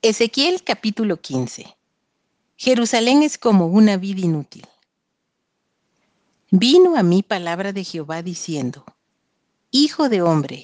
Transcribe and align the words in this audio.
Ezequiel 0.00 0.62
capítulo 0.62 1.20
15. 1.20 1.76
Jerusalén 2.56 3.24
es 3.24 3.36
como 3.36 3.66
una 3.66 3.96
vid 3.96 4.18
inútil. 4.18 4.64
Vino 6.52 6.96
a 6.96 7.02
mí 7.02 7.24
palabra 7.24 7.72
de 7.72 7.82
Jehová 7.82 8.22
diciendo, 8.22 8.84
Hijo 9.72 10.08
de 10.08 10.22
hombre, 10.22 10.62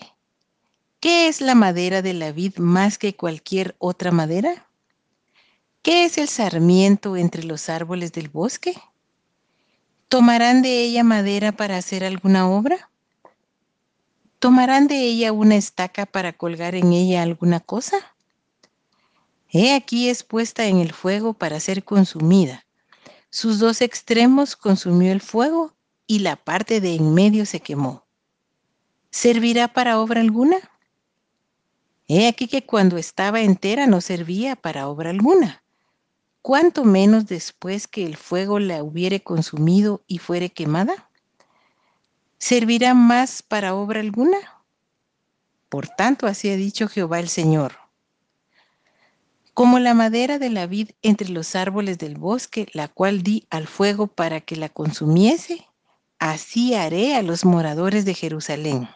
¿qué 1.00 1.26
es 1.26 1.40
la 1.40 1.56
madera 1.56 2.00
de 2.00 2.14
la 2.14 2.30
vid 2.30 2.58
más 2.58 2.96
que 2.96 3.16
cualquier 3.16 3.74
otra 3.80 4.12
madera? 4.12 4.68
¿Qué 5.82 6.04
es 6.04 6.16
el 6.16 6.28
sarmiento 6.28 7.16
entre 7.16 7.42
los 7.42 7.68
árboles 7.68 8.12
del 8.12 8.28
bosque? 8.28 8.80
¿Tomarán 10.08 10.62
de 10.62 10.84
ella 10.84 11.02
madera 11.02 11.50
para 11.50 11.76
hacer 11.76 12.04
alguna 12.04 12.48
obra? 12.48 12.88
¿Tomarán 14.38 14.86
de 14.86 15.00
ella 15.00 15.32
una 15.32 15.56
estaca 15.56 16.06
para 16.06 16.34
colgar 16.34 16.76
en 16.76 16.92
ella 16.92 17.22
alguna 17.22 17.58
cosa? 17.58 18.13
He 19.56 19.72
aquí 19.72 20.08
es 20.08 20.24
puesta 20.24 20.66
en 20.66 20.78
el 20.78 20.92
fuego 20.92 21.32
para 21.32 21.60
ser 21.60 21.84
consumida. 21.84 22.66
Sus 23.30 23.60
dos 23.60 23.82
extremos 23.82 24.56
consumió 24.56 25.12
el 25.12 25.20
fuego 25.20 25.76
y 26.08 26.18
la 26.18 26.34
parte 26.34 26.80
de 26.80 26.96
en 26.96 27.14
medio 27.14 27.46
se 27.46 27.60
quemó. 27.60 28.04
¿Servirá 29.12 29.68
para 29.68 30.00
obra 30.00 30.22
alguna? 30.22 30.56
He 32.08 32.26
aquí 32.26 32.48
que 32.48 32.66
cuando 32.66 32.96
estaba 32.96 33.42
entera 33.42 33.86
no 33.86 34.00
servía 34.00 34.56
para 34.56 34.88
obra 34.88 35.10
alguna. 35.10 35.62
¿Cuánto 36.42 36.82
menos 36.82 37.26
después 37.26 37.86
que 37.86 38.04
el 38.04 38.16
fuego 38.16 38.58
la 38.58 38.82
hubiere 38.82 39.22
consumido 39.22 40.02
y 40.08 40.18
fuere 40.18 40.50
quemada? 40.50 41.08
¿Servirá 42.38 42.92
más 42.92 43.40
para 43.40 43.76
obra 43.76 44.00
alguna? 44.00 44.38
Por 45.68 45.86
tanto, 45.86 46.26
así 46.26 46.50
ha 46.50 46.56
dicho 46.56 46.88
Jehová 46.88 47.20
el 47.20 47.28
Señor 47.28 47.83
como 49.64 49.78
la 49.78 49.94
madera 49.94 50.38
de 50.38 50.50
la 50.50 50.66
vid 50.66 50.90
entre 51.00 51.30
los 51.30 51.56
árboles 51.56 51.96
del 51.96 52.18
bosque, 52.18 52.68
la 52.74 52.86
cual 52.86 53.22
di 53.22 53.46
al 53.48 53.66
fuego 53.66 54.08
para 54.08 54.42
que 54.42 54.56
la 54.56 54.68
consumiese, 54.68 55.66
así 56.18 56.74
haré 56.74 57.16
a 57.16 57.22
los 57.22 57.46
moradores 57.46 58.04
de 58.04 58.12
Jerusalén. 58.12 58.90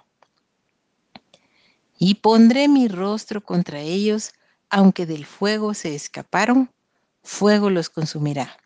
Y 1.98 2.16
pondré 2.16 2.68
mi 2.68 2.86
rostro 2.86 3.42
contra 3.42 3.80
ellos, 3.80 4.34
aunque 4.68 5.06
del 5.06 5.24
fuego 5.24 5.72
se 5.72 5.94
escaparon, 5.94 6.70
fuego 7.22 7.70
los 7.70 7.88
consumirá. 7.88 8.58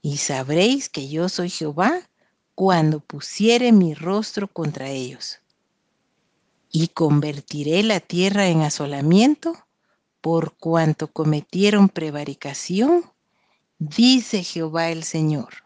Y 0.00 0.16
sabréis 0.16 0.88
que 0.88 1.10
yo 1.10 1.28
soy 1.28 1.50
Jehová 1.50 2.08
cuando 2.54 3.00
pusiere 3.00 3.70
mi 3.72 3.92
rostro 3.92 4.48
contra 4.48 4.88
ellos. 4.88 5.40
Y 6.72 6.88
convertiré 6.88 7.82
la 7.82 8.00
tierra 8.00 8.48
en 8.48 8.62
asolamiento, 8.62 9.67
por 10.28 10.52
cuanto 10.58 11.08
cometieron 11.10 11.88
prevaricación, 11.88 13.02
dice 13.78 14.44
Jehová 14.44 14.90
el 14.90 15.02
Señor. 15.02 15.64